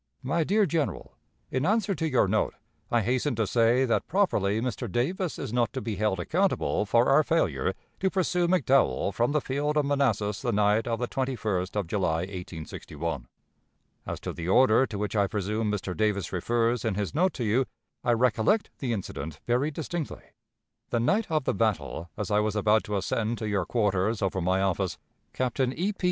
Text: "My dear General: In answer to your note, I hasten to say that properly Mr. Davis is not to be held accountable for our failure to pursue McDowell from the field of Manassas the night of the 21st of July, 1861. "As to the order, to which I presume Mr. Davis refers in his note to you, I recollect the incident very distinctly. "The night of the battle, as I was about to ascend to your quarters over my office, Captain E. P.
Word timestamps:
"My 0.23 0.43
dear 0.43 0.65
General: 0.65 1.15
In 1.51 1.63
answer 1.63 1.93
to 1.93 2.09
your 2.09 2.27
note, 2.27 2.55
I 2.89 3.01
hasten 3.01 3.35
to 3.35 3.45
say 3.45 3.85
that 3.85 4.07
properly 4.07 4.59
Mr. 4.59 4.91
Davis 4.91 5.37
is 5.37 5.53
not 5.53 5.71
to 5.73 5.79
be 5.81 5.97
held 5.97 6.19
accountable 6.19 6.87
for 6.87 7.07
our 7.07 7.21
failure 7.21 7.75
to 7.99 8.09
pursue 8.09 8.47
McDowell 8.47 9.13
from 9.13 9.31
the 9.31 9.39
field 9.41 9.77
of 9.77 9.85
Manassas 9.85 10.41
the 10.41 10.51
night 10.51 10.87
of 10.87 10.97
the 10.97 11.07
21st 11.07 11.75
of 11.75 11.85
July, 11.85 12.21
1861. 12.21 13.27
"As 14.07 14.19
to 14.21 14.33
the 14.33 14.47
order, 14.47 14.87
to 14.87 14.97
which 14.97 15.15
I 15.15 15.27
presume 15.27 15.71
Mr. 15.71 15.95
Davis 15.95 16.33
refers 16.33 16.83
in 16.83 16.95
his 16.95 17.13
note 17.13 17.33
to 17.35 17.43
you, 17.43 17.67
I 18.03 18.13
recollect 18.13 18.71
the 18.79 18.93
incident 18.93 19.39
very 19.45 19.69
distinctly. 19.69 20.23
"The 20.89 20.99
night 20.99 21.29
of 21.29 21.43
the 21.43 21.53
battle, 21.53 22.09
as 22.17 22.31
I 22.31 22.39
was 22.39 22.55
about 22.55 22.83
to 22.85 22.97
ascend 22.97 23.37
to 23.37 23.47
your 23.47 23.67
quarters 23.67 24.23
over 24.23 24.41
my 24.41 24.63
office, 24.63 24.97
Captain 25.31 25.71
E. 25.71 25.93
P. 25.93 25.97